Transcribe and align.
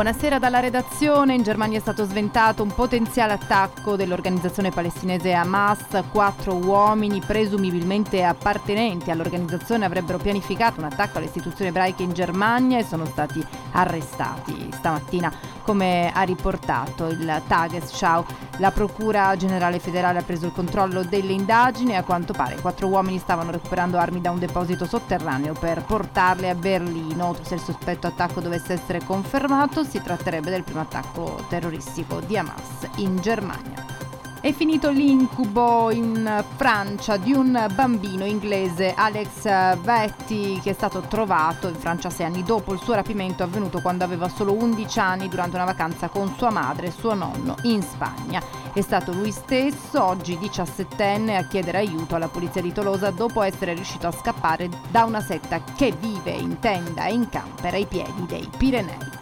Buonasera 0.00 0.38
dalla 0.38 0.60
redazione. 0.60 1.34
In 1.34 1.42
Germania 1.42 1.76
è 1.76 1.80
stato 1.82 2.06
sventato 2.06 2.62
un 2.62 2.72
potenziale 2.74 3.34
attacco 3.34 3.96
dell'organizzazione 3.96 4.70
palestinese 4.70 5.34
Hamas. 5.34 6.04
Quattro 6.10 6.54
uomini, 6.54 7.20
presumibilmente 7.20 8.24
appartenenti 8.24 9.10
all'organizzazione, 9.10 9.84
avrebbero 9.84 10.16
pianificato 10.16 10.80
un 10.80 10.86
attacco 10.86 11.18
alle 11.18 11.26
istituzioni 11.26 11.68
ebraiche 11.68 12.02
in 12.02 12.14
Germania 12.14 12.78
e 12.78 12.84
sono 12.84 13.04
stati 13.04 13.46
arrestati 13.72 14.70
stamattina, 14.72 15.30
come 15.64 16.10
ha 16.14 16.22
riportato 16.22 17.08
il 17.08 17.42
Tagesschau. 17.46 18.24
La 18.56 18.70
Procura 18.70 19.36
Generale 19.36 19.78
Federale 19.78 20.18
ha 20.20 20.22
preso 20.22 20.46
il 20.46 20.52
controllo 20.52 21.02
delle 21.02 21.32
indagini 21.32 21.92
e 21.92 21.96
a 21.96 22.04
quanto 22.04 22.32
pare 22.32 22.58
quattro 22.60 22.88
uomini 22.88 23.18
stavano 23.18 23.50
recuperando 23.50 23.98
armi 23.98 24.22
da 24.22 24.30
un 24.30 24.38
deposito 24.38 24.86
sotterraneo 24.86 25.52
per 25.52 25.84
portarle 25.84 26.48
a 26.48 26.54
Berlino. 26.54 27.36
Se 27.42 27.54
il 27.54 27.60
sospetto 27.60 28.06
attacco 28.06 28.40
dovesse 28.40 28.72
essere 28.72 29.04
confermato, 29.04 29.84
si 29.90 30.00
tratterebbe 30.00 30.50
del 30.50 30.62
primo 30.62 30.80
attacco 30.80 31.44
terroristico 31.48 32.20
di 32.20 32.38
Hamas 32.38 32.88
in 32.96 33.16
Germania. 33.20 34.00
È 34.40 34.52
finito 34.52 34.88
l'incubo 34.88 35.90
in 35.90 36.42
Francia 36.56 37.18
di 37.18 37.32
un 37.32 37.66
bambino 37.74 38.24
inglese, 38.24 38.94
Alex 38.94 39.76
Vetti, 39.82 40.58
che 40.62 40.70
è 40.70 40.72
stato 40.72 41.00
trovato 41.00 41.68
in 41.68 41.74
Francia 41.74 42.08
sei 42.08 42.24
anni 42.24 42.42
dopo 42.42 42.72
il 42.72 42.80
suo 42.80 42.94
rapimento 42.94 43.42
avvenuto 43.42 43.82
quando 43.82 44.04
aveva 44.04 44.30
solo 44.30 44.54
11 44.54 44.98
anni 44.98 45.28
durante 45.28 45.56
una 45.56 45.66
vacanza 45.66 46.08
con 46.08 46.32
sua 46.38 46.48
madre 46.48 46.86
e 46.86 46.90
suo 46.90 47.12
nonno 47.12 47.56
in 47.64 47.82
Spagna. 47.82 48.42
È 48.72 48.80
stato 48.80 49.12
lui 49.12 49.30
stesso, 49.30 50.02
oggi 50.02 50.38
17enne, 50.38 51.36
a 51.36 51.46
chiedere 51.46 51.76
aiuto 51.76 52.14
alla 52.14 52.28
polizia 52.28 52.62
di 52.62 52.72
Tolosa 52.72 53.10
dopo 53.10 53.42
essere 53.42 53.74
riuscito 53.74 54.06
a 54.06 54.12
scappare 54.12 54.70
da 54.90 55.04
una 55.04 55.20
setta 55.20 55.60
che 55.76 55.92
vive 56.00 56.30
in 56.30 56.60
tenda 56.60 57.04
e 57.04 57.12
in 57.12 57.28
camper 57.28 57.74
ai 57.74 57.84
piedi 57.84 58.24
dei 58.24 58.48
Pirenei. 58.56 59.19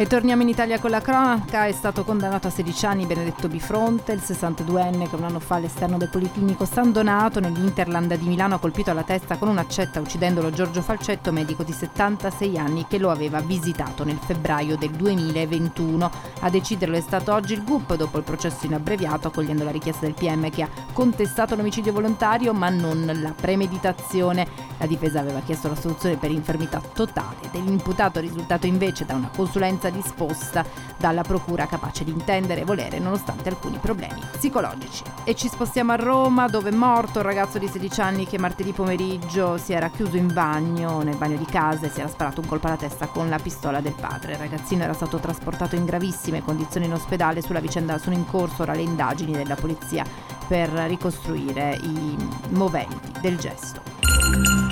E 0.00 0.06
torniamo 0.06 0.42
in 0.42 0.48
Italia 0.48 0.78
con 0.78 0.90
la 0.90 1.00
cronaca. 1.00 1.66
È 1.66 1.72
stato 1.72 2.04
condannato 2.04 2.46
a 2.46 2.50
16 2.50 2.86
anni 2.86 3.04
Benedetto 3.04 3.48
Bifronte, 3.48 4.12
il 4.12 4.22
62enne 4.24 5.08
che 5.08 5.16
un 5.16 5.24
anno 5.24 5.40
fa 5.40 5.56
all'esterno 5.56 5.98
del 5.98 6.08
Policlinico 6.08 6.64
San 6.66 6.92
Donato 6.92 7.40
nell'Interland 7.40 8.14
di 8.14 8.28
Milano 8.28 8.54
ha 8.54 8.58
colpito 8.60 8.92
alla 8.92 9.02
testa 9.02 9.38
con 9.38 9.48
un'accetta 9.48 9.98
uccidendolo 9.98 10.52
Giorgio 10.52 10.82
Falcetto, 10.82 11.32
medico 11.32 11.64
di 11.64 11.72
76 11.72 12.56
anni 12.56 12.86
che 12.86 12.98
lo 12.98 13.10
aveva 13.10 13.40
visitato 13.40 14.04
nel 14.04 14.20
febbraio 14.24 14.76
del 14.76 14.90
2021. 14.90 16.10
A 16.42 16.48
deciderlo 16.48 16.96
è 16.96 17.00
stato 17.00 17.34
oggi 17.34 17.54
il 17.54 17.64
GUP 17.64 17.96
dopo 17.96 18.18
il 18.18 18.24
processo 18.24 18.66
in 18.66 18.74
abbreviato 18.74 19.26
accogliendo 19.26 19.64
la 19.64 19.72
richiesta 19.72 20.06
del 20.06 20.14
PM 20.14 20.48
che 20.48 20.62
ha 20.62 20.68
contestato 20.92 21.56
l'omicidio 21.56 21.92
volontario 21.92 22.52
ma 22.52 22.68
non 22.68 23.18
la 23.20 23.32
premeditazione. 23.32 24.46
La 24.78 24.86
difesa 24.86 25.18
aveva 25.18 25.40
chiesto 25.40 25.66
la 25.66 25.74
soluzione 25.74 26.14
per 26.18 26.30
infermità 26.30 26.80
totale 26.94 27.50
dell'imputato, 27.50 28.20
risultato 28.20 28.68
invece 28.68 29.04
da 29.04 29.16
una 29.16 29.28
consulenza 29.34 29.86
disposta 29.90 30.64
dalla 30.96 31.22
procura 31.22 31.66
capace 31.66 32.04
di 32.04 32.10
intendere 32.10 32.62
e 32.62 32.64
volere 32.64 32.98
nonostante 32.98 33.48
alcuni 33.48 33.78
problemi 33.78 34.20
psicologici. 34.32 35.02
E 35.24 35.34
ci 35.34 35.48
spostiamo 35.48 35.92
a 35.92 35.96
Roma 35.96 36.46
dove 36.48 36.70
è 36.70 36.74
morto 36.74 37.18
un 37.18 37.24
ragazzo 37.24 37.58
di 37.58 37.68
16 37.68 38.00
anni 38.00 38.26
che 38.26 38.38
martedì 38.38 38.72
pomeriggio 38.72 39.58
si 39.58 39.72
era 39.72 39.90
chiuso 39.90 40.16
in 40.16 40.32
bagno, 40.32 41.02
nel 41.02 41.16
bagno 41.16 41.36
di 41.36 41.44
casa 41.44 41.86
e 41.86 41.90
si 41.90 42.00
era 42.00 42.08
sparato 42.08 42.40
un 42.40 42.46
colpo 42.46 42.66
alla 42.66 42.76
testa 42.76 43.06
con 43.06 43.28
la 43.28 43.38
pistola 43.38 43.80
del 43.80 43.94
padre. 43.98 44.32
Il 44.32 44.38
ragazzino 44.38 44.84
era 44.84 44.92
stato 44.92 45.18
trasportato 45.18 45.76
in 45.76 45.84
gravissime 45.84 46.42
condizioni 46.42 46.86
in 46.86 46.92
ospedale, 46.92 47.42
sulla 47.42 47.60
vicenda 47.60 47.98
sono 47.98 48.14
in 48.14 48.26
corso 48.26 48.62
ora 48.62 48.74
le 48.74 48.82
indagini 48.82 49.32
della 49.32 49.54
polizia 49.54 50.04
per 50.46 50.68
ricostruire 50.70 51.78
i 51.82 52.16
moventi 52.50 53.20
del 53.20 53.36
gesto. 53.36 54.67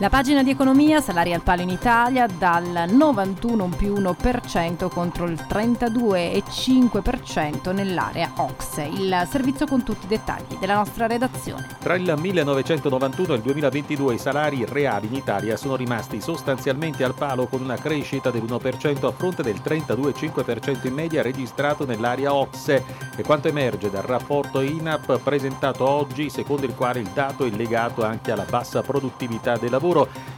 La 0.00 0.08
pagina 0.08 0.42
di 0.42 0.48
economia, 0.48 1.02
salari 1.02 1.34
al 1.34 1.42
palo 1.42 1.60
in 1.60 1.68
Italia, 1.68 2.26
dal 2.26 2.86
91 2.88 3.68
più 3.76 3.92
1% 3.92 4.88
contro 4.88 5.26
il 5.26 5.38
32,5% 5.46 7.74
nell'area 7.74 8.32
OXE. 8.36 8.84
Il 8.84 9.26
servizio 9.28 9.66
con 9.66 9.82
tutti 9.82 10.06
i 10.06 10.08
dettagli 10.08 10.56
della 10.58 10.76
nostra 10.76 11.06
redazione. 11.06 11.66
Tra 11.78 11.96
il 11.96 12.14
1991 12.16 13.34
e 13.34 13.36
il 13.36 13.42
2022 13.42 14.14
i 14.14 14.18
salari 14.18 14.64
reali 14.66 15.08
in 15.08 15.16
Italia 15.16 15.58
sono 15.58 15.76
rimasti 15.76 16.22
sostanzialmente 16.22 17.04
al 17.04 17.12
palo 17.12 17.46
con 17.46 17.60
una 17.60 17.76
crescita 17.76 18.30
dell'1% 18.30 19.04
a 19.04 19.12
fronte 19.12 19.42
del 19.42 19.60
32,5% 19.62 20.86
in 20.86 20.94
media 20.94 21.20
registrato 21.20 21.84
nell'area 21.84 22.32
OXE 22.32 22.82
e 23.14 23.22
quanto 23.22 23.48
emerge 23.48 23.90
dal 23.90 24.04
rapporto 24.04 24.62
INAP 24.62 25.18
presentato 25.18 25.86
oggi 25.86 26.30
secondo 26.30 26.64
il 26.64 26.74
quale 26.74 27.00
il 27.00 27.10
dato 27.12 27.44
è 27.44 27.50
legato 27.50 28.02
anche 28.02 28.32
alla 28.32 28.46
bassa 28.48 28.80
produttività 28.80 29.58
del 29.58 29.70
lavoro 29.70 29.88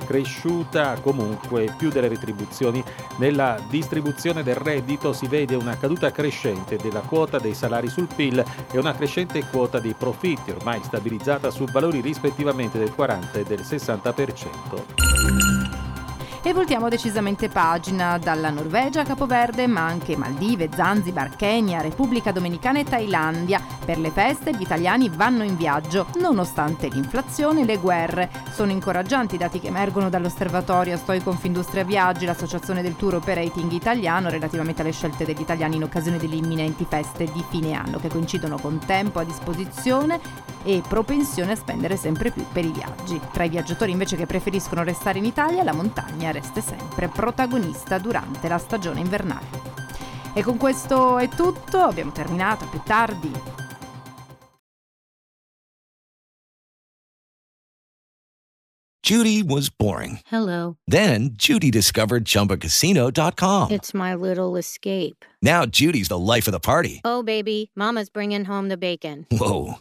cresciuta 0.06 0.98
comunque 1.00 1.74
più 1.76 1.90
delle 1.90 2.08
retribuzioni. 2.08 2.82
Nella 3.18 3.58
distribuzione 3.68 4.42
del 4.42 4.56
reddito 4.56 5.12
si 5.12 5.26
vede 5.26 5.54
una 5.54 5.76
caduta 5.76 6.10
crescente 6.10 6.76
della 6.76 7.00
quota 7.00 7.38
dei 7.38 7.54
salari 7.54 7.88
sul 7.88 8.08
PIL 8.14 8.44
e 8.70 8.78
una 8.78 8.94
crescente 8.94 9.44
quota 9.50 9.78
dei 9.78 9.94
profitti, 9.94 10.50
ormai 10.50 10.80
stabilizzata 10.82 11.50
su 11.50 11.64
valori 11.64 12.00
rispettivamente 12.00 12.78
del 12.78 12.94
40 12.94 13.38
e 13.38 13.44
del 13.44 13.60
60%. 13.60 15.61
E 16.44 16.52
voltiamo 16.52 16.88
decisamente 16.88 17.48
pagina 17.48 18.18
dalla 18.18 18.50
Norvegia 18.50 19.02
a 19.02 19.04
Capoverde, 19.04 19.68
ma 19.68 19.86
anche 19.86 20.16
Maldive, 20.16 20.68
Zanzibar, 20.74 21.36
Kenya, 21.36 21.80
Repubblica 21.80 22.32
Dominicana 22.32 22.80
e 22.80 22.84
Thailandia. 22.84 23.62
Per 23.84 23.96
le 23.96 24.10
feste 24.10 24.52
gli 24.52 24.60
italiani 24.60 25.08
vanno 25.08 25.44
in 25.44 25.56
viaggio, 25.56 26.08
nonostante 26.18 26.88
l'inflazione 26.88 27.60
e 27.60 27.64
le 27.64 27.76
guerre. 27.76 28.28
Sono 28.50 28.72
incoraggianti 28.72 29.36
i 29.36 29.38
dati 29.38 29.60
che 29.60 29.68
emergono 29.68 30.10
dall'osservatorio 30.10 30.96
Stoi 30.96 31.22
Confindustria 31.22 31.84
Viaggi, 31.84 32.26
l'associazione 32.26 32.82
del 32.82 32.96
tour 32.96 33.14
operating 33.14 33.70
italiano, 33.70 34.28
relativamente 34.28 34.82
alle 34.82 34.90
scelte 34.90 35.24
degli 35.24 35.40
italiani 35.40 35.76
in 35.76 35.84
occasione 35.84 36.18
delle 36.18 36.34
imminenti 36.34 36.84
feste 36.88 37.30
di 37.32 37.44
fine 37.50 37.74
anno, 37.74 38.00
che 38.00 38.08
coincidono 38.08 38.58
con 38.58 38.80
tempo 38.84 39.20
a 39.20 39.24
disposizione 39.24 40.20
e 40.64 40.82
propensione 40.86 41.52
a 41.52 41.56
spendere 41.56 41.96
sempre 41.96 42.30
più 42.30 42.44
per 42.52 42.64
i 42.64 42.72
viaggi. 42.72 43.20
Tra 43.32 43.44
i 43.44 43.48
viaggiatori 43.48 43.92
invece 43.92 44.16
che 44.16 44.26
preferiscono 44.26 44.82
restare 44.82 45.18
in 45.18 45.24
Italia, 45.24 45.62
la 45.62 45.72
montagna 45.72 46.30
resta 46.30 46.60
sempre 46.60 47.08
protagonista 47.08 47.98
durante 47.98 48.48
la 48.48 48.58
stagione 48.58 49.00
invernale. 49.00 49.46
E 50.34 50.42
con 50.42 50.56
questo 50.56 51.18
è 51.18 51.28
tutto, 51.28 51.78
abbiamo 51.78 52.12
terminato, 52.12 52.64
a 52.64 52.68
più 52.68 52.80
tardi. 52.84 53.60
Judy 59.02 59.42
was 59.42 59.68
boring. 59.68 60.20
Hello. 60.30 60.76
Then 60.86 61.30
Judy 61.32 61.70
discovered 61.70 62.24
ChumbaCasino.com. 62.24 63.72
It's 63.72 63.92
my 63.92 64.14
little 64.14 64.56
escape. 64.56 65.24
Now 65.42 65.66
Judy's 65.66 66.06
the 66.06 66.18
life 66.18 66.46
of 66.46 66.52
the 66.52 66.60
party. 66.60 67.00
Oh, 67.04 67.24
baby, 67.24 67.72
Mama's 67.74 68.08
bringing 68.08 68.44
home 68.44 68.68
the 68.68 68.76
bacon. 68.76 69.26
Whoa, 69.32 69.80